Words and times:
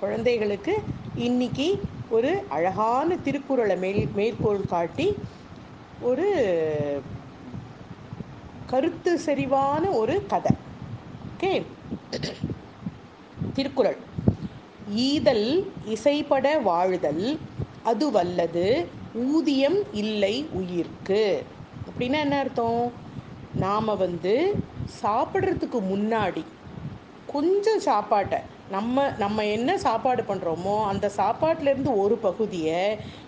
குழந்தைகளுக்கு 0.00 0.82
இன்னைக்கு 1.14 1.82
ஒரு 2.10 2.42
அழகான 2.48 3.16
திருக்குறளை 3.16 3.76
மேல் 3.76 4.08
மேற்கோள் 4.14 4.66
காட்டி 4.66 5.14
ஒரு 6.00 6.28
கருத்து 8.66 9.20
செறிவான 9.26 9.94
ஒரு 9.96 10.26
கதை. 10.26 10.56
ஓகே? 11.28 11.62
திருக்குறள். 13.54 13.96
ஈதல் 14.94 15.70
இசைப்பட 15.84 16.60
வாழுதல் 16.60 17.38
அது 17.84 18.10
வல்லது 18.10 18.86
ஊதியம் 19.14 19.92
இல்லை 19.92 20.48
உயிர்க்கு. 20.52 21.42
அப்படின்னா 21.88 22.18
என்ன 22.20 22.38
அர்த்தம்? 22.38 22.92
நாம் 23.54 23.96
வந்து 23.96 24.54
சாப்பிட்றதுக்கு 25.02 25.82
முன்னாடி 25.92 26.44
கொஞ்சம் 27.26 27.80
சாப்பாட்டை 27.80 28.38
நம்ம 28.70 29.04
நம்ம 29.18 29.44
என்ன 29.44 29.78
சாப்பாடு 29.78 30.22
பண்ணுறோமோ 30.22 30.74
அந்த 30.84 31.10
சாப்பாட்டிலேருந்து 31.16 31.92
ஒரு 31.98 32.16
பகுதியை 32.16 32.82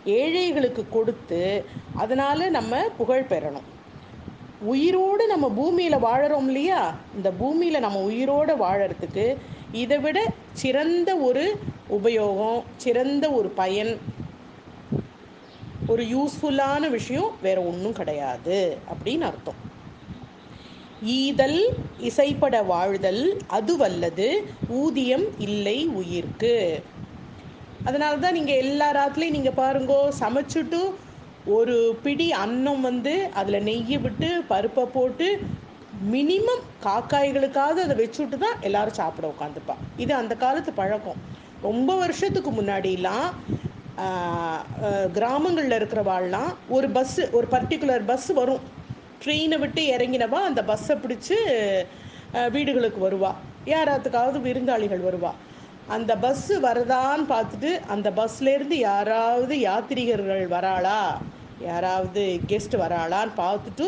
ஏழைகளுக்கு 0.04 0.82
கொடுத்து 0.88 1.64
அதனால் 1.94 2.44
நம்ம 2.50 2.82
புகழ் 2.96 3.30
பெறணும். 3.30 3.68
உயிரோடு 4.72 5.26
நம்ம 5.26 5.46
பூமியில் 5.48 6.04
வாழறோம் 6.04 6.46
இல்லையா? 6.46 6.80
இந்த 7.16 7.30
பூமியில் 7.40 7.84
நம்ம 7.86 8.00
உயிரோடு 8.00 8.54
வாழறதுக்கு 8.64 9.26
இதை 9.72 9.98
விட 9.98 10.18
சிறந்த 10.52 11.10
ஒரு 11.16 11.44
உபயோகம் 11.96 12.62
சிறந்த 12.76 13.24
ஒரு 13.30 13.48
பயன் 13.48 13.92
ஒரு 15.88 16.02
யூஸ்ஃபுல்லான 16.14 16.90
விஷயம் 16.90 17.30
வேற 17.42 17.58
ஒன்றும் 17.62 17.98
கிடையாது 18.00 18.58
அப்படின்னு 18.92 19.26
அர்த்தம். 19.30 19.60
ஈதல் 21.18 21.60
இசைப்பட 22.08 22.56
வாழ்தல் 22.72 23.22
அது 23.56 23.72
வல்லது 23.82 24.28
ஊதியம் 24.80 25.26
இல்லை 25.46 25.78
உயிர்க்கு. 26.00 26.56
அதனால 27.88 28.20
தான் 28.24 28.36
நீங்கள் 28.38 28.60
எல்லா 28.64 28.88
ராத்துலேயும் 28.98 29.36
நீங்கள் 29.38 29.58
பாருங்கோ 29.62 30.00
சமைச்சிட்டு 30.20 30.80
ஒரு 31.56 31.76
பிடி 32.02 32.28
அன்னம் 32.44 32.82
வந்து 32.88 33.14
அதில் 33.40 33.64
நெய்யை 33.68 33.98
விட்டு 34.04 34.28
பருப்பை 34.50 34.84
போட்டு 34.96 35.28
மினிமம் 36.12 36.62
காக்காய்களுக்காவது 36.84 37.80
அதை 37.86 37.96
வச்சுட்டு 38.02 38.36
தான் 38.44 38.60
எல்லாரும் 38.68 38.98
சாப்பிட 39.00 39.26
உட்காந்துப்பா 39.32 39.74
இது 40.02 40.12
அந்த 40.20 40.34
காலத்து 40.44 40.72
பழக்கம். 40.80 41.20
ரொம்ப 41.68 41.90
வருஷத்துக்கு 42.02 42.52
முன்னாடிலாம் 42.58 43.28
கிராமங்களில் 45.16 45.76
இருக்கிறவாள்லாம் 45.78 46.52
ஒரு 46.76 46.86
பஸ்ஸு 46.96 47.24
ஒரு 47.38 47.46
பர்டிகுலர் 47.54 48.06
பஸ் 48.10 48.30
வரும். 48.40 48.62
ட்ரெயினை 49.22 49.56
விட்டு 49.62 49.82
இறங்கினவா? 49.94 50.40
அந்த 50.50 50.60
பஸ்ஸை 50.70 50.94
பிடிச்சி 51.02 51.36
வீடுகளுக்கு 52.54 53.00
வருவா. 53.06 53.32
யாராத்துக்காவது 53.72 54.38
விருந்தாளிகள் 54.46 55.06
வருவா. 55.08 55.32
அந்த 55.94 56.12
பஸ்ஸு 56.24 56.54
வரதான்னு 56.68 57.24
பார்த்துட்டு 57.34 57.70
அந்த 57.94 58.08
பஸ்லேருந்து 58.18 58.76
யாராவது 58.90 59.54
யாத்திரிகர்கள் 59.68 60.44
வராளா? 60.56 61.00
யாராவது 61.70 62.22
கெஸ்ட் 62.50 62.76
வராளான்னு 62.84 63.34
பார்த்துட்டு 63.44 63.86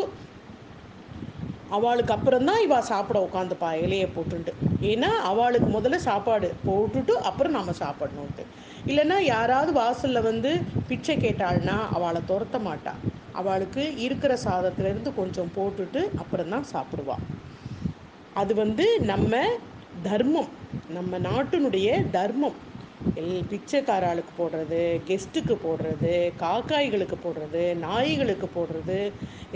அவளுக்கு 1.75 2.13
அப்புறம் 2.15 2.47
தான் 2.49 2.61
இவள் 2.65 2.89
சாப்பிட 2.89 3.17
உட்காந்துப்பா 3.27 3.69
இலையை 3.83 4.07
போட்டுட்டு 4.15 4.51
ஏன்னா 4.91 5.09
அவளுக்கு 5.29 5.69
முதல்ல 5.75 5.97
சாப்பாடு 6.09 6.49
போட்டுட்டு 6.67 7.13
அப்புறம் 7.29 7.55
நம்ம 7.57 7.73
சாப்பிடணுன்ட்டு 7.81 8.43
இல்லைன்னா 8.89 9.17
யாராவது 9.33 9.71
வாசலில் 9.81 10.27
வந்து 10.29 10.51
பிச்சை 10.89 11.15
கேட்டாள்னா 11.25 11.77
அவளை 11.97 12.21
துரத்த 12.31 12.59
மாட்டா. 12.67 12.93
அவளுக்கு 13.39 13.83
இருக்கிற 14.05 14.33
சாதத்துலேருந்து 14.45 15.11
கொஞ்சம் 15.21 15.51
போட்டுட்டு 15.57 16.01
அப்புறம் 16.21 16.53
தான் 16.53 16.69
சாப்பிடுவாள் 16.73 17.25
அது 18.41 18.53
வந்து 18.63 18.85
நம்ம 19.11 19.33
தர்மம் 20.07 20.49
நம்ம 20.95 21.17
நாட்டினுடைய 21.27 21.89
தர்மம். 22.15 22.57
எல் 23.19 23.47
பிச்சைக்காராளுக்கு 23.49 24.31
போடுறது 24.39 24.79
கெஸ்ட்டுக்கு 25.07 25.55
போடுறது 25.65 26.13
காக்காய்களுக்கு 26.43 27.17
போடுறது 27.25 27.63
நாய்களுக்கு 27.83 28.47
போடுறது 28.55 28.99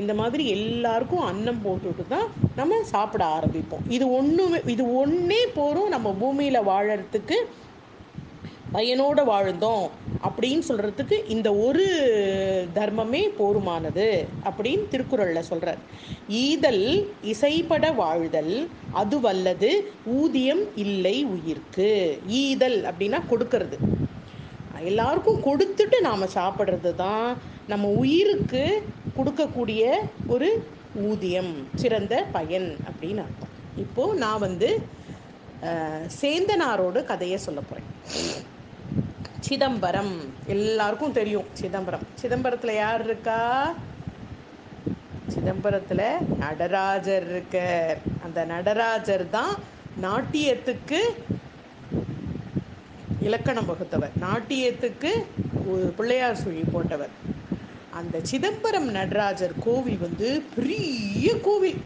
இந்த 0.02 0.14
மாதிரி 0.20 0.44
எல்லாருக்கும் 0.58 1.26
அன்னம் 1.30 1.64
போட்டுட்டு 1.66 2.04
தான் 2.16 2.28
நம்ம 2.60 2.82
சாப்பிட 2.94 3.24
ஆரம்பிப்போம். 3.38 3.86
இது 3.96 4.06
ஒன்றுமே 4.20 4.60
இது 4.76 4.86
ஒன்றே 5.02 5.42
போகிறோம் 5.58 5.94
நம்ம 5.96 6.14
பூமியில் 6.22 6.68
வாழறதுக்கு 6.72 7.40
பயனோடு 8.76 9.24
வாழ்ந்தோம். 9.34 9.88
அப்படின்னு 10.28 10.64
சொல்கிறதுக்கு 10.70 11.18
இந்த 11.34 11.50
ஒரு 11.66 11.86
தர்மமே 12.78 13.22
போருமானது 13.38 14.08
அப்படின்னு 14.50 14.86
திருக்குறளில் 14.94 15.48
சொல்கிறார் 15.50 15.82
ஈதல் 16.42 16.84
இசைப்பட 17.34 17.86
வாழ்தல் 18.02 18.54
அது 19.02 19.18
வல்லது 19.26 19.72
ஊதியம் 20.18 20.64
இல்லை 20.86 21.16
உயிர்க்கு. 21.36 21.92
ஈதல் 22.42 22.80
அப்படின்னா 22.90 23.22
கொடுக்கறது. 23.32 23.78
எல்லாருக்கும் 24.92 25.42
கொடுத்துட்டு 25.48 25.98
நாம் 26.08 26.34
சாப்பிட்றது 26.40 26.92
தான் 27.06 27.30
நம்ம 27.72 27.88
உயிருக்கு 28.04 28.64
கொடுக்கக்கூடிய 29.18 29.82
ஒரு 30.34 30.50
ஊதியம் 31.08 31.54
சிறந்த 31.82 32.14
பயன் 32.36 32.70
அப்படின்னு 32.90 33.24
அர்த்தம். 33.26 33.56
இப்போது 33.84 34.20
நான் 34.24 34.44
வந்து 34.48 34.70
சேந்தனாரோட 36.22 36.98
கதையை 37.12 37.38
சொல்ல 37.48 37.60
போகிறேன் 37.70 37.90
சிதம்பரம். 39.48 40.14
எல்லாருக்கும் 40.56 41.16
தெரியும் 41.20 41.48
சிதம்பரம். 41.60 42.06
சிதம்பரத்தில் 42.22 42.80
யார் 42.84 43.04
இருக்கா? 43.04 43.40
சிதம்பரத்தில் 45.34 46.06
நடராஜர் 46.38 47.28
இருக்கார் 47.30 47.98
அந்த 48.26 48.40
நடராஜர் 48.54 49.26
தான் 49.30 49.54
நாட்டியத்துக்கு 50.06 51.00
இலக்கணம் 53.28 53.70
வகுத்தவர். 53.70 54.16
நாட்டியத்துக்கு 54.26 55.12
பிள்ளையார் 55.98 56.42
சுழி 56.44 56.64
போட்டவர். 56.74 57.14
அந்த 58.00 58.18
சிதம்பரம் 58.32 58.90
நடராஜர் 58.98 59.56
கோவில் 59.66 60.04
வந்து 60.06 60.30
பெரிய 60.56 61.40
கோவில். 61.48 61.80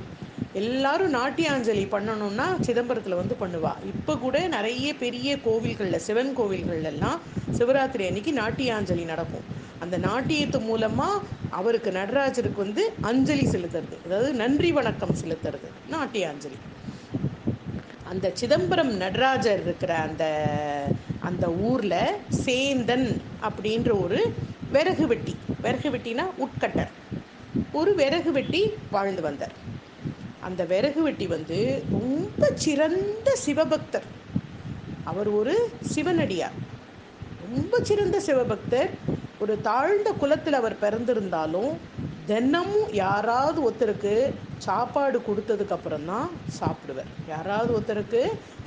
எல்லாரும் 0.61 1.13
நாட்டியாஞ்சலி 1.13 1.83
பண்ணணும்னா 1.93 2.45
சிதம்பரத்தில் 2.61 3.19
வந்து 3.19 3.35
பண்ணுவா. 3.39 3.71
இப்போ 3.91 4.13
கூட 4.17 4.47
நிறைய 4.47 4.87
பெரிய 5.03 5.37
கோவில்களில் 5.45 6.03
சிவன் 6.07 6.33
கோவில்கள்லாம் 6.39 7.19
சிவராத்திரி 7.57 8.03
அன்னைக்கு 8.07 8.33
நாட்டியாஞ்சலி 8.41 9.05
நடக்கும். 9.05 9.47
அந்த 9.79 9.97
நாட்டியத்து 9.97 10.59
மூலமாக 10.67 11.23
அவருக்கு 11.59 11.91
நடராஜருக்கு 11.91 12.63
வந்து 12.65 12.83
அஞ்சலி 13.01 13.45
செலுத்துறது. 13.47 13.97
அதாவது 14.05 14.33
நன்றி 14.33 14.71
வணக்கம் 14.71 15.17
செலுத்துறது. 15.23 15.69
நாட்டியாஞ்சலி 15.95 16.59
அந்த 18.11 18.31
சிதம்பரம் 18.33 18.93
நடராஜர் 19.03 19.61
இருக்கிற 19.61 19.93
அந்த 20.07 20.23
அந்த 21.29 21.45
ஊரில் 21.69 21.99
சேந்தன் 22.45 23.07
அப்படின்ற 23.47 23.91
ஒரு 24.03 24.19
விறகு 24.71 25.07
வெட்டி. 25.07 25.35
விறகு 25.61 25.89
வெட்டினா 25.89 26.25
உட்கட்டர். 26.45 26.91
ஒரு 27.79 27.95
விறகு 27.95 28.31
வெட்டி 28.31 28.61
வாழ்ந்து 28.91 29.21
வந்தார். 29.21 29.55
அந்த 30.47 30.61
விறகு 30.71 31.01
வெட்டி 31.01 31.27
வந்து 31.27 31.57
ரொம்ப 31.91 32.51
சிறந்த 32.65 33.29
சிவபக்தர். 33.45 34.07
அவர் 35.03 35.29
ஒரு 35.39 35.55
சிவனடியார். 35.93 36.57
ரொம்ப 37.47 37.79
சிறந்த 37.89 38.19
சிவபக்தர். 38.27 38.91
ஒரு 39.39 39.53
தாழ்ந்த 39.61 40.09
குலத்தில் 40.21 40.59
அவர் 40.61 40.75
பிறந்திருந்தாலும் 40.81 41.71
தினமும் 42.25 42.93
யாராவது 42.93 43.59
ஒருத்தருக்கு 43.67 44.13
சாப்பாடு 44.57 45.17
கொடுத்ததுக்கப்புறம் 45.27 46.05
தான் 46.05 46.29
சாப்பிடுவார். 46.59 47.11
யாராவது 47.27 47.71
ஒருத்தருக்கு 47.79 48.21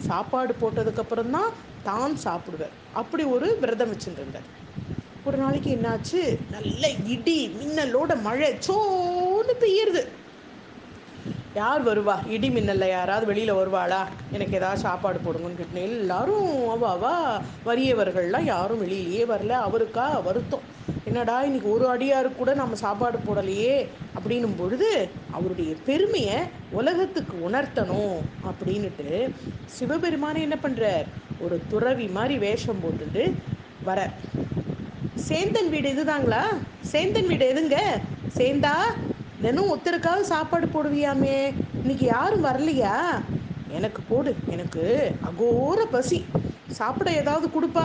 சாப்பாடு 0.09 0.55
போட்டதுக்கு 0.61 1.31
தான் 1.31 1.53
தான் 1.89 2.15
சாப்பிடுவார். 2.25 2.75
அப்படி 2.93 3.25
ஒரு 3.37 3.49
விரதம் 3.61 3.93
வச்சுருந்தார். 3.93 4.49
ஒரு 5.25 5.37
நாளைக்கு 5.37 5.71
என்னாச்சு? 5.77 6.21
நல்ல 6.51 6.91
இடி 7.15 7.39
மின்னலோட 7.61 8.13
மழை 8.23 8.51
சோன்னு 8.67 9.55
பெய்யுறது 9.63 10.05
யார் 11.61 11.83
வருவா? 11.89 12.15
இடி 12.35 12.49
மின்னலில் 12.55 12.93
யாராவது 12.95 13.27
வெளியில் 13.31 13.59
வருவாளா? 13.59 14.01
எனக்கு 14.33 14.57
ஏதாவது 14.59 14.85
சாப்பாடு 14.87 15.19
போடுங்கன்னு 15.25 15.61
கேட்டேன். 15.61 15.87
எல்லாரும் 15.91 16.49
அவா 16.75 16.89
அவா 16.97 17.13
வறியவர்கள்லாம் 17.69 18.49
யாரும் 18.55 18.83
வெளியிலேயே 18.85 19.25
வரல. 19.33 19.53
அவருக்கா 19.69 20.07
வருத்தம். 20.29 20.65
என்னடா 21.09 21.37
இன்னைக்கு 21.43 21.69
ஒரு 21.75 21.87
அடியாருக்கு 21.95 22.41
கூட 22.41 22.53
நம்ம 22.55 22.79
சாப்பாடு 22.85 23.19
போடலையே? 23.27 23.77
அப்படின்னும் 24.17 24.59
பொழுது 24.61 24.91
அவருடைய 25.37 25.73
பெருமையை 25.89 26.39
உலகத்துக்கு 26.81 27.37
உணர்த்தணும் 27.49 28.17
அப்படின்னுட்டு 28.51 29.09
சிவபெருமானை 29.77 30.43
என்ன 30.43 30.59
பண்ணுறார் 30.65 31.09
ஒரு 31.47 31.59
துறவி 31.73 32.07
மாதிரி 32.19 32.37
வேஷம் 32.47 32.83
போட்டுட்டு 32.85 33.25
வர 33.85 33.99
சேந்தன் 35.29 35.71
வீடு 35.75 35.89
இதுதாங்களா? 35.95 36.45
சேந்தன் 36.93 37.29
வீடு 37.33 37.45
எதுங்க? 37.53 37.77
சேந்தா 38.39 38.75
தினம் 39.47 39.69
ஒருத்தருக்காவது 39.73 40.21
சாப்பாடு 40.21 40.67
போடுவியாமே. 40.67 41.35
இன்னைக்கு 41.81 42.07
யாரும் 42.07 42.45
வரலையா? 42.45 42.95
எனக்கு 43.69 44.01
போடு 44.09 44.35
எனக்கு 44.47 44.85
அகோர 45.29 45.85
பசி. 45.91 46.19
சாப்பிட 46.79 47.11
ஏதாவது 47.11 47.47
கொடுப்பா 47.47 47.85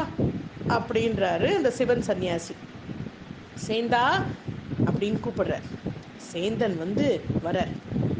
அப்படின்றாரு 0.75 1.49
அந்த 1.55 1.71
சிவன் 1.71 2.03
சன்னியாசி 2.07 2.55
சேந்தா 3.67 4.03
அப்படின்னு 4.85 5.19
கூப்பிடுறார் 5.25 5.67
சேந்தன் 6.31 6.77
வந்து 6.77 7.05
வர 7.43 7.67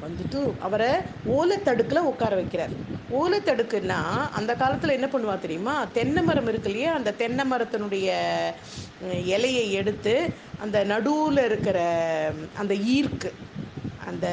வந்துட்டு 0.04 0.42
அவரை 0.60 0.92
ஓலை 1.38 1.58
தடுக்கில் 1.64 2.08
உட்கார 2.12 2.36
வைக்கிறார். 2.42 2.76
ஊலத்தடுக்குன்னா 3.20 4.00
அந்த 4.40 4.52
காலத்தில் 4.62 4.96
என்ன 4.98 5.08
பண்ணுவா 5.14 5.36
தெரியுமா? 5.46 5.76
தென்னை 5.98 6.22
மரம் 6.28 6.50
இருக்கு 6.52 6.70
இல்லையா? 6.72 6.92
அந்த 7.00 7.14
தென்னை 7.22 7.44
மரத்தினுடைய 7.52 8.10
இலையை 9.36 9.66
எடுத்து 9.80 10.14
அந்த 10.64 10.78
நடுவில் 10.92 11.42
இருக்கிற 11.50 11.80
அந்த 12.62 12.74
ஈர்க்கு 12.96 13.32
அந்த 14.10 14.28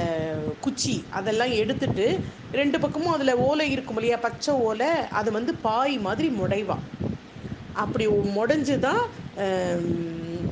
குச்சி 0.65 0.97
அதெல்லாம் 1.19 1.53
எடுத்துட்டு 1.63 2.07
ரெண்டு 2.59 2.77
பக்கமும் 2.85 3.15
அதில் 3.17 3.41
ஓலை 3.49 3.67
இருக்கும் 3.75 3.99
இல்லையா? 4.01 4.19
பச்சை 4.27 4.55
ஓலை 4.69 4.91
அது 5.21 5.29
வந்து 5.39 5.55
பாய் 5.67 5.97
மாதிரி 6.07 6.31
முடைவான் 6.41 6.87
அப்படி 7.85 8.05
முடைஞ்சு 8.37 8.77
தான் 8.87 9.03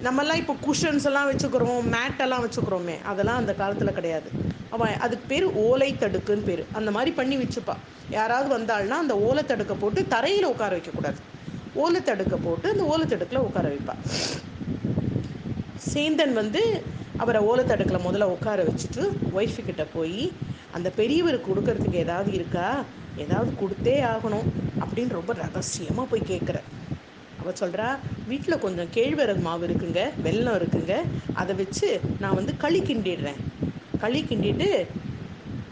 நம்மெல்லாம் 0.06 0.40
இப்போ 0.42 0.54
குஷன்ஸ் 0.66 1.06
எல்லாம் 1.10 1.28
வச்சுக்கிறோம் 1.30 1.86
மேட்டெல்லாம் 1.94 2.44
வச்சுக்கிறோமே 2.44 2.96
அதெல்லாம் 3.12 3.40
அந்த 3.42 3.52
காலத்தில் 3.60 3.96
கிடையாது. 3.98 4.28
அவன் 4.76 4.94
அதுக்கு 5.04 5.26
பேர் 5.32 5.46
ஓலை 5.66 5.90
தடுக்குன்னு 6.00 6.48
பேர். 6.48 6.62
அந்த 6.78 6.90
மாதிரி 6.96 7.10
பண்ணி 7.20 7.36
வச்சுப்பான் 7.42 7.82
யாராவது 8.16 8.48
வந்தாள்னா 8.56 8.98
அந்த 9.04 9.14
ஓலை 9.28 9.44
தடுக்க 9.52 9.74
போட்டு 9.82 10.00
தரையில் 10.14 10.50
உட்கார 10.52 10.72
வைக்கக்கூடாது. 10.76 11.20
ஓலை 11.84 12.00
தடுக்க 12.02 12.34
போட்டு 12.44 12.66
அந்த 12.74 12.84
ஓலை 12.92 13.06
தடுக்கில் 13.06 13.46
உட்கார 13.46 13.66
வைப்பான் 13.72 14.02
சேந்தன் 15.92 16.34
வந்து 16.42 16.62
அவரை 17.22 17.40
ஓலை 17.48 17.64
தடுக்கில் 17.64 18.04
முதல்ல 18.06 18.26
உட்கார 18.34 18.62
வச்சுட்டு 18.68 19.02
ஒய்ஃபு 19.38 19.60
கிட்ட 19.68 19.84
போய் 19.94 20.22
அந்த 20.76 20.88
பெரியவருக்கு 20.98 21.50
கொடுக்கறதுக்கு 21.50 21.98
ஏதாவது 22.04 22.30
இருக்கா? 22.38 22.68
ஏதாவது 23.24 23.50
கொடுத்தே 23.60 23.94
ஆகணும் 24.12 24.48
அப்படின்னு 24.82 25.16
ரொம்ப 25.18 25.32
ரகசியமாக 25.44 26.06
போய் 26.10 26.30
கேட்குற 26.32 26.58
அவ 27.40 27.52
சொல்கிறா 27.60 27.88
வீட்டில் 28.30 28.62
கொஞ்சம் 28.64 28.90
கேழ்வரகு 28.96 29.42
மாவு 29.46 29.64
இருக்குங்க 29.68 30.02
வெல்லம் 30.26 30.58
இருக்குங்க. 30.60 30.94
அதை 31.40 31.54
வச்சு 31.60 31.88
நான் 32.22 32.38
வந்து 32.40 32.54
களி 32.64 32.80
கிண்டிடுறேன் 32.88 33.40
களி 34.00 34.20
கிண்டிட்டு 34.28 34.68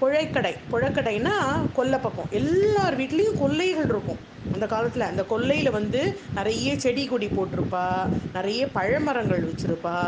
புழைக்கடை. 0.01 0.53
புழைக்கடைன்னா 0.71 1.35
கொல்லை 1.75 1.99
பக்கம். 1.99 2.31
எல்லார் 2.31 2.99
வீட்லேயும் 3.01 3.39
கொல்லைகள் 3.43 3.91
இருக்கும். 3.93 4.21
அந்த 4.55 4.67
காலத்தில் 4.67 5.11
அந்த 5.11 5.23
கொல்லையில் 5.31 5.77
வந்து 5.77 6.01
நிறைய 6.35 6.79
செடி 6.79 7.05
கொடி 7.07 7.27
போட்டிருப்பா. 7.27 7.87
நிறைய 8.33 8.67
பழமரங்கள் 8.75 9.47
வச்சுருப்பா. 9.49 9.99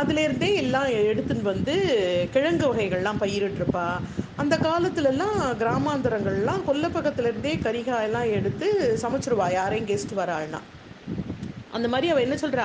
அதுலேருந்தே 0.00 0.50
எல்லாம் 0.62 0.88
எடுத்துன்னு 0.88 1.42
வந்து 1.42 1.74
கிழங்கு 2.32 2.66
வகைகள்லாம் 2.74 3.22
பயிரிட்டிருப்பா. 3.22 3.86
அந்த 4.36 4.56
காலத்துலலாம் 4.66 5.40
கிராமாந்தரங்கள்லாம் 5.62 6.66
கொல்லப்பக்கத்துலேருந்தே 6.68 7.54
கரிகாயெல்லாம் 7.66 8.30
எடுத்து 8.38 8.98
சமைச்சிருவா. 9.02 9.48
யாரையும் 9.52 9.88
கெஸ்ட் 9.88 10.20
வராள்னா 10.20 10.60
அந்த 11.72 11.88
மாதிரி 11.88 12.06
அவள் 12.12 12.24
என்ன 12.26 12.36
சொல்கிறா 12.42 12.64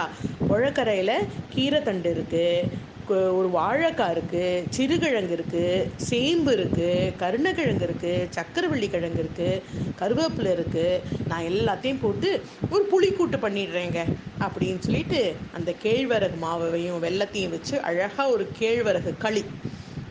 புழக்கரையில் 0.49 1.27
கீரைத்தண்டு 1.55 2.09
இருக்குது 2.15 2.69
ஒரு 3.13 3.47
வாழைக்காய் 3.55 4.13
இருக்குது 4.15 4.63
சிறுகிழங்கு 4.75 5.33
இருக்குது 5.37 5.89
சேம்பு 6.07 6.51
இருக்குது 6.57 7.11
கருணக்கிழங்கு 7.21 7.85
இருக்குது 7.87 8.27
சக்கரவள்ளி 8.37 8.87
கிழங்கு 8.93 9.21
இருக்குது 9.23 9.61
கருவேப்பிலை 9.99 10.51
இருக்குது 10.57 11.01
நான் 11.27 11.47
எல்லாத்தையும் 11.51 12.01
போட்டு 12.03 12.29
ஒரு 12.69 12.83
புளிக்கூட்டு 12.91 13.39
பண்ணிடுறேங்க 13.45 13.99
அப்படின்னு 14.39 14.79
சொல்லிட்டு 14.79 15.35
அந்த 15.53 15.73
கேழ்வரகு 15.83 16.39
மாவையும் 16.45 17.03
வெள்ளத்தையும் 17.05 17.53
வச்சு 17.55 17.75
அழகாக 17.81 18.27
ஒரு 18.29 18.47
கேழ்வரகு 18.59 19.13
களி. 19.25 19.43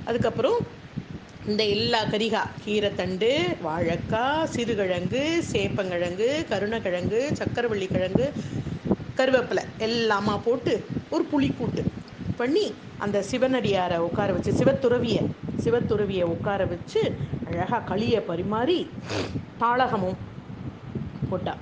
அதுக்கப்புறம் 0.08 0.58
இந்த 1.46 1.62
எல்லா 1.64 2.02
கரிகா 2.12 2.42
கீரைத்தண்டு 2.64 3.32
வாழைக்காய் 3.62 4.46
சிறுகிழங்கு 4.54 5.24
சேப்பங்கிழங்கு 5.52 6.30
கருணக்கிழங்கு 6.52 7.20
சக்கரவள்ளி 7.40 7.88
கிழங்கு 7.96 8.28
கருவேப்பிலை 9.18 9.64
எல்லாமா 9.88 10.36
போட்டு 10.46 10.72
ஒரு 11.10 11.24
புளிக்கூட்டு. 11.32 11.82
பண்ணி 12.36 12.72
அந்த 12.98 13.24
சிவனடியாரை 13.30 13.98
உட்கார 13.98 14.32
வச்சு 14.32 14.52
சிவத்துறவிய 14.52 15.18
சிவத்துறவியை 15.64 16.22
உட்கார 16.22 16.64
வச்சு 16.64 17.02
அழகாக 17.48 17.94
களியை 17.94 18.20
பரிமாறி 18.20 18.78
தாளகமும் 19.60 20.20
போட்டா. 21.30 21.54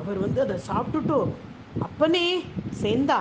அவர் 0.00 0.18
வந்து 0.18 0.40
அதை 0.40 0.56
சாப்பிட்டுட்டு 0.68 1.18
அப்பனே 1.78 2.42
சேர்ந்தா 2.82 3.18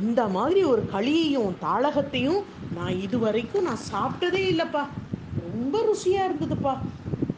இந்த 0.00 0.28
மாதிரி 0.28 0.64
ஒரு 0.64 0.82
களியையும் 0.92 1.56
தாளகத்தையும் 1.62 2.40
நான் 2.74 3.00
இது 3.00 3.18
வரைக்கும் 3.18 3.66
நான் 3.68 3.84
சாப்பிட்டதே 3.92 4.42
இல்லைப்பா. 4.52 4.82
ரொம்ப 5.52 5.78
ருசியாக 5.88 6.28
இருந்ததுப்பா. 6.28 6.74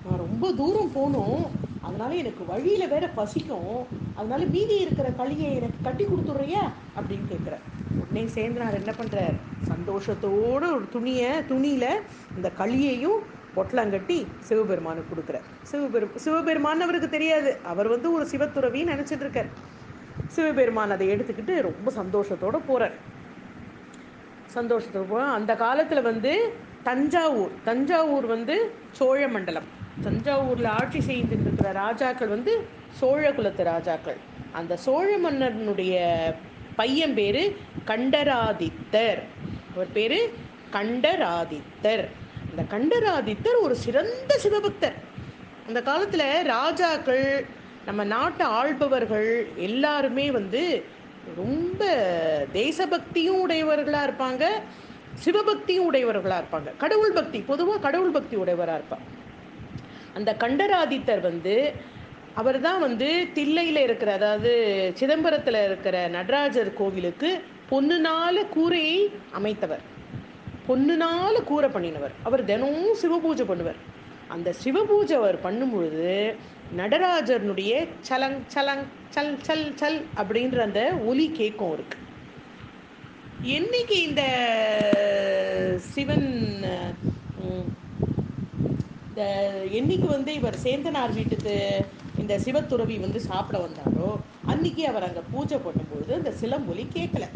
நான் 0.04 0.22
ரொம்ப 0.26 0.52
தூரம் 0.52 0.92
போகணும் 0.92 1.44
அதனால 1.80 2.14
எனக்கு 2.14 2.42
வழியில் 2.46 2.88
வேற 2.88 3.08
பசிக்கும். 3.08 3.86
அதனால 4.14 4.44
மீதி 4.44 4.76
இருக்கிற 4.76 5.08
களியை 5.10 5.48
எனக்கு 5.58 5.78
கட்டி 5.82 6.04
கொடுத்துட்றியா? 6.04 6.64
அப்படின்னு 6.96 7.28
கேட்குறேன் 7.32 7.64
உடனே 7.98 8.22
சேந்திரனார் 8.34 8.80
என்ன 8.80 8.92
பண்ணுறார் 9.00 9.36
சந்தோஷத்தோடு 9.70 10.66
ஒரு 10.76 10.86
துணியை 10.92 11.30
துணியில் 11.50 11.92
இந்த 12.36 12.48
களியையும் 12.60 13.20
பொட்டலங்கட்டி 13.56 14.18
சிவபெருமானுக்கு 14.48 15.12
கொடுக்குறார். 15.12 15.46
சிவபெரும் 15.62 16.16
சிவபெருமான் 16.24 16.84
அவருக்கு 16.86 17.08
தெரியாது. 17.08 17.52
அவர் 17.72 17.88
வந்து 17.94 18.08
ஒரு 18.16 18.26
சிவத்துறவின்னு 18.32 18.92
நினச்சிட்டு 18.94 19.24
இருக்கார். 19.26 19.50
சிவபெருமான் 20.34 20.94
அதை 20.96 21.06
எடுத்துக்கிட்டு 21.14 21.54
ரொம்ப 21.68 21.92
சந்தோஷத்தோட 22.00 22.58
போகிறார் 22.68 22.96
சந்தோஷத்தோட 24.56 25.04
போகிறார் 25.12 25.36
அந்த 25.38 25.52
காலத்தில் 25.64 26.08
வந்து 26.10 26.32
தஞ்சாவூர் 26.82 27.52
தஞ்சாவூர் 27.64 28.26
வந்து 28.26 28.54
சோழ 28.98 29.28
மண்டலம். 29.28 29.68
தஞ்சாவூரில் 30.06 30.68
ஆட்சி 30.78 31.00
செய்துட்டு 31.08 31.46
இருக்கிற 31.46 31.72
ராஜாக்கள் 31.72 32.34
வந்து 32.36 32.52
சோழ 33.00 33.32
குலத்து 33.32 33.64
ராஜாக்கள். 33.64 34.18
அந்த 34.58 34.76
சோழ 34.76 35.08
மன்னனுடைய 35.24 35.96
பையன் 36.80 37.14
பேர் 37.18 37.42
கண்டராதித்தர். 37.86 39.20
அவர் 39.72 39.92
பேர் 39.96 40.18
கண்டராதித்தர். 40.76 42.04
அந்த 42.50 42.62
கண்டராதித்தர் 42.72 43.58
ஒரு 43.60 43.74
சிறந்த 43.84 44.38
சிவபக்தர். 44.44 44.96
அந்த 45.68 45.80
காலத்தில் 45.88 46.26
ராஜாக்கள் 46.44 47.24
நம்ம 47.84 48.04
நாட்டை 48.04 48.46
ஆள்பவர்கள் 48.46 49.30
எல்லாருமே 49.68 50.26
வந்து 50.30 50.62
ரொம்ப 51.36 51.82
தேசபக்தியும் 52.52 53.40
உடையவர்களாக 53.40 54.06
இருப்பாங்க 54.08 54.44
சிவபக்தியும் 55.24 55.88
உடையவர்களாக 55.90 56.42
இருப்பாங்க. 56.42 56.70
கடவுள் 56.76 57.16
பக்தி 57.18 57.38
பொதுவாக 57.50 57.84
கடவுள் 57.86 58.16
பக்தி 58.18 58.36
உடையவராக 58.36 58.80
இருப்பாங்க 58.80 59.06
அந்த 60.18 60.30
கண்டராதித்தர் 60.38 61.20
வந்து 61.20 61.54
அவர் 62.34 62.60
தான் 62.60 62.80
வந்து 62.80 63.08
தில்லையில் 63.34 63.80
இருக்கிற 63.82 64.12
அதாவது 64.12 64.50
சிதம்பரத்தில் 64.98 65.64
இருக்கிற 65.64 66.08
நடராஜர் 66.08 66.74
கோவிலுக்கு 66.74 67.30
பொண்ணுனால 67.70 68.36
கூரையை 68.48 68.98
அமைத்தவர். 69.38 69.82
பொண்ணுனால 70.68 71.34
கூரை 71.44 71.68
பண்ணினவர். 71.70 72.14
அவர் 72.22 72.44
தினமும் 72.44 72.94
சிவபூஜை 73.02 73.44
பண்ணுவார். 73.50 73.80
அந்த 74.28 74.54
சிவபூஜை 74.62 75.14
அவர் 75.16 75.38
பண்ணும்பொழுது 75.42 76.36
நடராஜர்னுடைய 76.76 77.72
சலங் 78.08 78.40
சலங் 78.54 78.84
சல் 79.14 79.36
சல் 79.46 79.72
சல் 79.76 80.00
அப்படின்ற 80.16 80.58
அந்த 80.62 80.92
ஒலி 81.04 81.26
கேட்கும் 81.30 81.72
இருக்கு 81.72 81.96
என்னைக்கு 83.56 83.96
இந்த 84.08 84.22
சிவன் 85.78 86.28
இந்த 89.08 89.22
என்னைக்கு 89.72 90.06
வந்து 90.06 90.34
இவர் 90.34 90.62
சேந்தனார் 90.64 91.16
வீட்டுக்கு 91.18 91.56
இந்த 92.22 92.34
சிவத்துறவி 92.46 92.96
வந்து 93.04 93.20
சாப்பிட 93.30 93.56
வந்தாரோ 93.66 94.10
அன்னைக்கு 94.52 94.82
அவர் 94.90 95.06
அங்கே 95.08 95.22
பூஜை 95.32 95.58
பண்ணும்பொழுது 95.66 96.12
அந்த 96.18 96.32
சிலம்பொலி 96.40 96.84
கேட்கல 96.98 97.26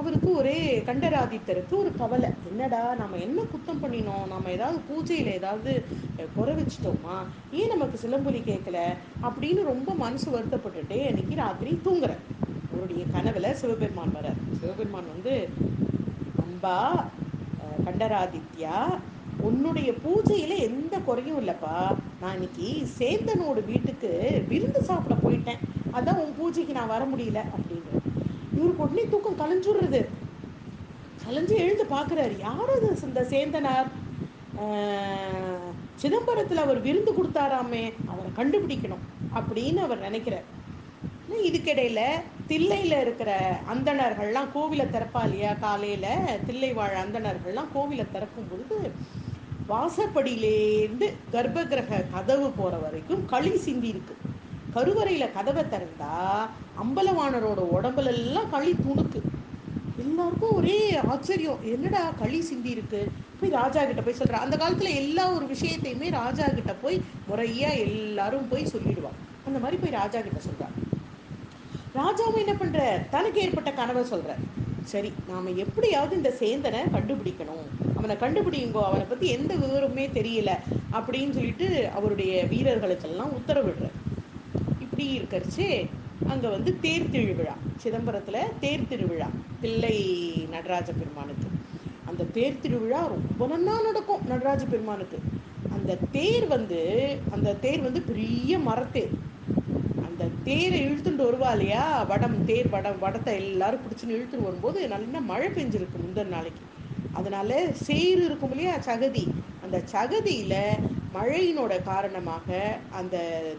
அவருக்கு 0.00 0.28
ஒரே 0.40 0.56
கண்டராதித்தருக்கு 0.88 1.74
ஒரு 1.82 1.90
கவலை. 2.00 2.28
என்னடா 2.50 2.80
நம்ம 3.00 3.18
என்ன 3.26 3.44
குத்தம் 3.52 3.80
பண்ணினோம்? 3.82 4.26
நம்ம 4.32 4.50
ஏதாவது 4.56 4.78
பூஜையில் 4.88 5.30
ஏதாவது 5.38 5.72
குறை 6.36 6.52
வச்சிட்டோமா? 6.58 7.16
ஏன் 7.58 7.72
நமக்கு 7.72 7.96
சிலம்பொலி 8.04 8.40
கேட்கல 8.50 8.78
அப்படின்னு 9.28 9.62
ரொம்ப 9.72 9.90
மனசு 10.04 10.28
வருத்தப்பட்டுட்டே 10.34 11.00
அன்னைக்கு 11.08 11.40
ராத்திரி 11.42 11.72
தூங்குற 11.86 12.12
அவருடைய 12.70 13.04
கனவுல 13.14 13.52
சிவபெருமான் 13.62 14.16
வரார் 14.18 14.40
சிவபெருமான் 14.60 15.12
வந்து 15.14 15.34
அன்பா 16.44 16.76
கண்டராதித்யா 17.88 18.76
உன்னுடைய 19.48 19.90
பூஜையில 20.04 20.52
எந்த 20.68 20.94
குறையும் 21.08 21.40
இல்லப்பா. 21.42 21.74
நான் 22.20 22.36
இன்னைக்கு 22.36 22.68
சேந்தனோட 22.98 23.58
வீட்டுக்கு 23.70 24.10
விருந்து 24.50 24.80
சாப்பிட 24.88 25.16
போயிட்டேன். 25.24 25.60
அதான் 25.96 26.20
உன் 26.22 26.36
பூஜைக்கு 26.38 26.72
நான் 26.78 26.92
வர 26.94 27.02
முடியல 27.12 27.42
அப்படின்னு 27.56 27.92
இவருக்கு 28.56 28.84
உடனே 28.84 29.04
தூக்கம் 29.12 29.40
கலைஞ்சுடுறது. 29.42 30.00
கலைஞ்சு 31.24 31.54
எழுந்து 31.64 31.84
பார்க்குறாரு 31.94 32.34
யார் 32.46 32.74
அது 32.76 32.88
இந்த 33.08 33.22
சேந்தனார்? 33.32 33.88
சிதம்பரத்துல 36.02 36.02
சிதம்பரத்தில் 36.02 36.62
அவர் 36.64 36.78
விருந்து 36.86 37.12
கொடுத்தாராமே 37.14 37.82
அவரை 38.12 38.30
கண்டுபிடிக்கணும் 38.38 39.04
அப்படின்னு 39.38 39.80
அவர் 39.86 40.06
நினைக்கிறார். 40.06 40.46
இதுக்கிடையில 41.48 42.00
தில்லையில் 42.50 42.96
இருக்கிற 43.04 43.30
அந்தணர்கள்லாம் 43.72 44.50
கோவிலை 44.54 44.86
திறப்பா 44.88 45.22
இல்லையா? 45.26 45.52
காலையில் 45.64 46.10
தில்லை 46.48 46.70
வாழ் 46.78 47.00
அந்தணர்கள்லாம் 47.04 47.72
கோவிலை 47.76 48.06
திறக்கும் 48.14 48.48
பொழுது 48.50 48.78
வாசப்படியிலேருந்து 49.68 51.12
கர்ப்பகிரக 51.32 52.10
கதவு 52.12 52.50
போகிற 52.50 52.76
வரைக்கும் 52.76 53.26
களி 53.26 53.58
சிந்தி 53.58 53.88
இருக்கு. 53.88 54.16
கருவறையில் 54.74 55.32
கதவை 55.32 55.64
திறந்தா 55.64 56.46
அம்பலவாணரோட 56.82 57.66
உடம்புல 57.76 58.06
எல்லாம் 58.06 58.50
களி 58.50 58.72
துணுக்கு. 58.72 59.20
எல்லாருக்கும் 59.98 60.54
ஒரே 60.54 60.96
ஆச்சரியம். 60.96 61.58
என்னடா 61.62 62.10
களி 62.10 62.40
சிந்தி 62.40 62.70
இருக்கு? 62.70 63.10
போய் 63.40 63.50
ராஜா 63.50 63.84
கிட்ட 63.84 64.02
போய் 64.02 64.14
சொல்றா. 64.18 64.32
அந்த 64.32 64.56
காலத்துல 64.56 64.94
எல்லா 64.94 65.30
ஒரு 65.30 65.46
விஷயத்தையுமே 65.46 66.10
ராஜா 66.10 66.48
கிட்ட 66.48 66.72
போய் 66.72 67.02
முறையா 67.30 67.78
எல்லாரும் 67.78 68.48
போய் 68.48 68.70
சொல்லிடுவான் 68.72 69.18
அந்த 69.46 69.58
மாதிரி 69.58 69.76
போய் 69.76 69.90
ராஜா 69.90 70.20
கிட்ட 70.20 70.38
சொல்றா. 70.48 70.68
ராஜாவும் 71.94 72.38
என்ன 72.38 72.54
பண்ற? 72.54 73.06
தனக்கு 73.10 73.40
ஏற்பட்ட 73.40 73.72
கனவை 73.72 74.02
சொல்ற. 74.02 74.34
சரி 74.90 75.10
நாம் 75.28 75.46
எப்படியாவது 75.64 76.12
இந்த 76.16 76.30
சேந்தனை 76.40 76.80
கண்டுபிடிக்கணும். 76.94 77.64
அவனை 77.98 78.14
கண்டுபிடிங்கோ 78.22 78.80
அவனை 78.88 79.04
பற்றி 79.04 79.26
எந்த 79.36 79.52
விவரமுமே 79.62 80.04
தெரியல 80.18 80.50
அப்படின்னு 80.98 81.36
சொல்லிட்டு 81.38 81.68
அவருடைய 81.98 82.32
வீரர்களுக்கெல்லாம் 82.52 83.32
உத்தரவிடுற 83.38 83.86
இப்படி 84.84 85.06
இருக்கிறச்சு 85.18 85.66
அங்கே 86.32 86.48
வந்து 86.54 86.70
தேர் 86.84 87.10
திருவிழா 87.14 87.54
சிதம்பரத்தில் 87.82 88.52
தேர் 88.60 88.88
திருவிழா 88.90 89.28
தில்லை 89.62 89.96
நடராஜ 90.54 90.88
பெருமானுக்கு. 90.92 91.48
அந்த 92.10 92.28
தேர் 92.36 92.62
திருவிழா 92.62 93.00
ரொம்ப 93.14 93.46
நன்னா 93.52 93.74
நடக்கும் 93.88 94.24
நடராஜ 94.32 94.62
பெருமானுக்கு. 94.72 95.18
அந்த 95.76 95.98
தேர் 96.16 96.46
வந்து 96.54 96.80
அந்த 97.34 97.56
தேர் 97.64 97.86
வந்து 97.86 98.00
பெரிய 98.10 98.58
மரத்தேர். 98.68 99.14
அந்த 100.18 100.34
தேரை 100.44 100.78
இழுத்துட்டு 100.84 101.24
வருவா 101.24 101.48
இல்லையா? 101.54 101.80
வடம் 102.10 102.36
தேர் 102.48 102.68
வடம் 102.74 103.00
வடத்தை 103.02 103.32
எல்லாரும் 103.40 103.82
பிடிச்சின்னு 103.82 104.14
இழுத்துட்டு 104.16 104.46
வரும்போது 104.46 104.78
நல்லா 104.92 105.20
மழை 105.30 105.48
பெஞ்சிருக்கு 105.48 105.98
முந்தின 106.04 106.32
நாளைக்கு. 106.36 106.62
அதனால 107.18 107.50
சேறு 107.86 108.22
இருக்கும் 108.28 108.52
இல்லையா? 108.54 108.74
சகதி. 108.88 109.24
அந்த 109.64 109.76
சகதியில 109.92 110.54
மழையினோட 111.16 111.74
காரணமாக 111.90 112.48
அந்த 113.00 113.16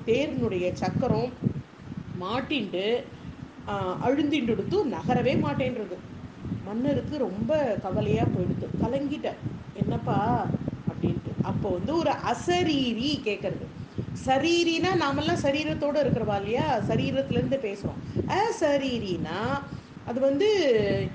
தேரினுடைய 0.09 0.65
சக்கரம் 0.81 1.31
மாட்டிண்டு 2.23 2.85
அழுந்திண்டு 4.07 4.53
நகரவே 4.95 5.35
மாட்டேன்றது. 5.45 5.97
மன்னருக்கு 6.67 7.17
ரொம்ப 7.27 7.51
கவலையா 7.85 8.25
போயிடுது. 8.35 8.67
கலங்கிட்ட. 8.83 9.29
என்னப்பா? 9.81 10.19
அப்படின்ட்டு. 10.89 11.33
அப்போ 11.43 11.67
வந்து 11.77 11.91
ஒரு 12.01 12.13
அசரீரி 12.31 13.11
கேட்கறது 13.27 13.67
சரீரினா 14.25 14.95
நாமெல்லாம் 14.95 15.43
சரீரத்தோட 15.43 15.95
இருக்கிறவா 15.99 16.35
இல்லையா? 16.35 16.79
சரீரத்துலேருந்து 16.89 17.59
பேசுகிறோம் 17.59 17.99
பேசுறோம். 17.99 17.99
அசரீரினா 18.27 19.39
அது 20.05 20.19
வந்து 20.19 20.47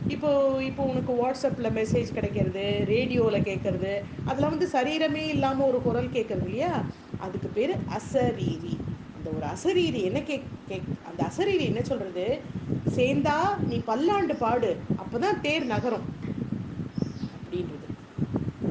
இப்போ 0.08 0.60
இப்போ 0.60 0.82
உனக்கு 0.82 1.12
வாட்ஸ்அப்பில் 1.12 1.74
மெசேஜ் 1.74 2.14
கிடைக்கிறது 2.14 2.84
ரேடியோவில் 2.84 3.42
கேட்கறது 3.42 4.02
அதெல்லாம் 4.24 4.50
வந்து 4.50 4.68
சரீரமே 4.68 5.28
இல்லாமல் 5.28 5.66
ஒரு 5.66 5.82
குரல் 5.82 6.10
கேட்கறது 6.10 6.44
இல்லையா? 6.44 6.72
அதுக்கு 7.18 7.48
பேர் 7.48 7.70
அசரீரி. 7.70 8.74
அந்த 9.16 9.30
ஒரு 9.36 9.46
அசரீரி 9.46 10.02
என்ன 10.02 10.20
கேக் 10.22 10.46
கேக் 10.68 10.88
அந்த 11.04 11.24
அசரீரி 11.24 11.64
என்ன 11.64 11.82
சொல்கிறது 11.82 12.40
சேர்ந்தா 12.96 13.58
நீ 13.58 13.76
பல்லாண்டு 13.76 14.36
பாடு 14.36 14.76
அப்பதான் 14.98 15.40
தேர் 15.40 15.64
நகரும். 15.64 16.06
அப்படின்றது. 17.36 17.91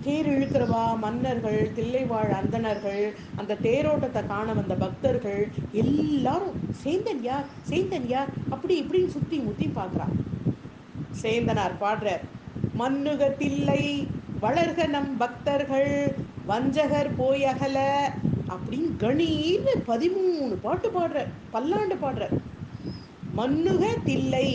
தேர் 0.03 0.29
இழுக்கிறவா 0.31 0.83
மன்னர்கள் 1.01 1.59
தில்லைவாழ் 1.75 2.31
அந்தணர்கள் 2.37 3.03
அந்த 3.39 3.57
தேரோட்டத்தை 3.63 4.21
காண 4.27 4.47
வந்த 4.53 4.75
பக்தர்கள் 4.81 5.41
எல்லாரும் 5.81 6.53
சேந்தன் 6.81 7.21
யார் 7.23 7.47
சேந்தன் 7.69 8.07
யார்? 8.09 8.31
அப்படி 8.49 8.73
இப்படின்னு 8.81 9.15
சுத்தி 9.15 9.37
முத்தி 9.45 9.67
பார்க்கறா 9.75 10.07
சேந்தனார் 11.21 11.75
பாடுறார் 11.79 12.23
மன்னுக 12.75 13.29
தில்லை 13.39 13.81
வளர்க 14.41 14.87
நம் 14.89 15.11
பக்தர்கள் 15.17 15.91
வஞ்சகர் 16.45 17.11
போயகல 17.17 17.77
அப்படின்னு 18.49 18.91
கணீர்னு 19.03 19.73
பதிமூணு 19.87 20.55
பாட்டு 20.63 20.89
பாடுற 20.95 21.19
பல்லாண்டு 21.51 21.97
பாடுற 21.97 22.23
மன்னுக 23.35 23.83
தில்லை 24.05 24.47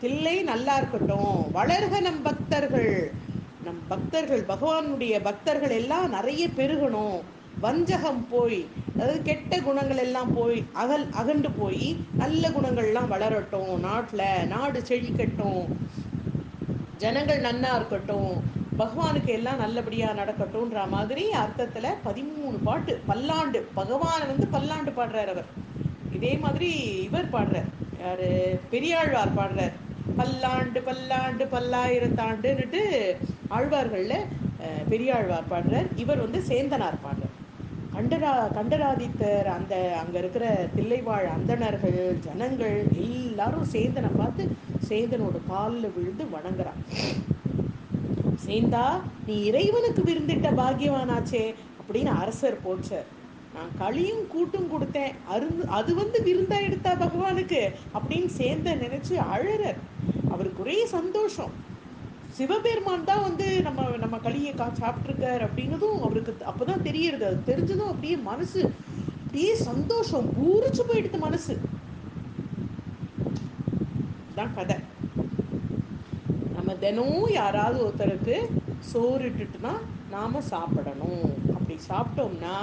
தில்லை 0.00 0.36
நல்லா 0.48 0.74
இருக்கட்டும் 0.80 1.36
வளர்க 1.52 2.00
நம் 2.00 2.24
பக்தர்கள் 2.24 2.90
நம் 3.64 3.82
பக்தர்கள் 3.88 4.42
பகவானுடைய 4.48 5.14
பக்தர்கள் 5.22 5.70
எல்லாம் 5.70 6.10
நிறைய 6.10 6.48
பெருகணும். 6.56 7.18
வஞ்சகம் 7.60 8.26
போய் 8.30 8.66
அதாவது 8.94 9.22
கெட்ட 9.22 9.60
குணங்கள் 9.60 9.96
எல்லாம் 9.96 10.34
போய் 10.34 10.64
அகல் 10.72 11.06
அகண்டு 11.20 11.50
போய் 11.58 11.86
நல்ல 12.16 12.48
குணங்கள்லாம் 12.48 13.12
வளரட்டும். 13.12 13.72
நாட்டில் 13.78 14.46
நாடு 14.46 14.80
செழிக்கட்டும் 14.88 15.62
ஜனங்கள் 16.98 17.40
நன்னா 17.40 17.70
இருக்கட்டும். 17.76 18.32
பகவானுக்கு 18.78 19.32
எல்லாம் 19.38 19.56
நல்லபடியாக 19.56 20.18
நடக்கட்டும்ன்ற 20.20 20.88
மாதிரி 20.88 21.30
அர்த்தத்தில் 21.30 21.90
பதிமூணு 22.06 22.56
பாட்டு 22.64 23.00
பல்லாண்டு. 23.06 23.60
பகவானை 23.74 24.26
வந்து 24.26 24.46
பல்லாண்டு 24.46 24.90
பாடுறார் 24.90 25.32
அவர். 25.34 25.50
இதே 26.12 26.34
மாதிரி 26.36 26.70
இவர் 27.02 27.32
பாடுறார். 27.32 27.70
யார்? 28.00 28.26
பெரியாழ்வார் 28.70 29.38
பாடுறார். 29.38 29.74
பல்லாண்டு 30.16 30.80
பல்லாண்டு 30.82 31.44
பல்லாயிரத்தாண்டுன்னுட்டு 31.52 32.82
ஆழ்வார்கள்ல 33.50 34.14
அஹ், 34.64 34.84
பெரியாழ்வார் 34.88 35.50
பாடுறார். 35.50 35.88
இவர் 35.96 36.22
வந்து 36.22 36.40
சேந்தனார் 36.48 37.02
பாடுறார் 37.02 37.30
கண்டரா 37.94 38.30
கண்டராதித்தர் 38.54 39.48
அந்த 39.48 39.72
அங்க 39.98 40.16
இருக்கிற 40.18 40.44
தில்லைவாழ் 40.74 41.26
அந்தணர்கள் 41.34 41.98
ஜனங்கள் 42.24 42.76
எல்லாரும் 43.00 43.66
சேந்தனை 43.72 44.10
பார்த்து 44.14 44.44
சேந்தனோட 44.88 45.36
காலில் 45.48 45.94
விழுந்து 45.96 46.24
வணங்குறான். 46.32 46.80
சேந்தா 48.44 48.84
நீ 49.26 49.36
இறைவனுக்கு 49.44 50.02
விருந்திட்ட 50.02 50.48
பாக்கியவானாச்சே 50.56 51.44
அப்படின்னு 51.80 52.12
அரசர் 52.22 52.62
போச்சர் 52.62 53.06
நான் 53.54 53.74
களியும் 53.78 54.26
கூட்டும் 54.26 54.70
கொடுத்தேன். 54.72 55.12
அருந்து 55.34 55.64
அது 55.78 55.94
வந்து 55.94 56.22
விருந்தா 56.22 56.58
எடுத்தா 56.60 56.92
பகவானுக்கு 56.92 57.60
அப்படின்னு 57.98 58.26
சேர்ந்த 58.26 58.76
நினைச்சு 58.76 59.14
அழறர். 59.34 59.80
அவருக்கு 60.30 60.62
ஒரே 60.62 60.86
சந்தோஷம். 60.86 61.52
சிவபெருமான் 62.30 63.04
தான் 63.04 63.22
வந்து 63.22 63.62
நம்ம 63.62 63.82
நம்ம 63.96 64.16
களியை 64.16 64.54
கா 64.56 64.66
சாப்பிட்ருக்கார் 64.80 65.44
அப்படின்னதும் 65.48 66.00
அவருக்கு 66.00 66.32
அப்போதான் 66.50 66.82
தெரியறது. 66.82 67.26
அது 67.26 67.40
தெரிஞ்சதும் 67.50 67.90
அப்படியே 67.92 68.16
மனசு 68.16 68.62
அப்படியே 69.24 69.54
சந்தோஷம். 69.54 70.26
பூரிச்சு 70.38 70.82
போயிடுது 70.88 71.18
மனசு. 71.18 71.54
தான் 74.34 74.54
கதை. 74.54 74.76
நம்ம 76.56 76.74
தினமும் 76.74 77.30
யாராவது 77.32 77.78
ஒருத்தருக்கு 77.86 78.36
சோறு 78.92 79.24
இட்டுட்டுனா 79.28 79.74
நாம 80.10 80.40
சாப்பிடணும். 80.40 81.22
அப்படி 81.74 81.88
சாப்பிட்டோம்னா 81.92 82.56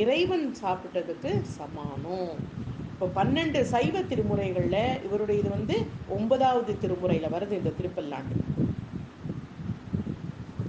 இறைவன் 0.00 0.44
சாப்பிட்டதுக்கு 0.60 1.30
சமானம் 1.56 2.28
இப்போ 2.92 3.06
பன்னெண்டு 3.16 3.60
சைவ 3.64 4.02
திருமுறைகள்ல 4.10 4.76
இவருடைய 5.06 5.36
இது 5.40 5.50
வந்து 5.50 5.76
ஒன்பதாவது 6.08 6.72
திருமுறையில 6.82 7.30
வருது 7.34 7.54
இந்த 7.58 7.72
திருப்பல்லாண்டு. 7.78 8.36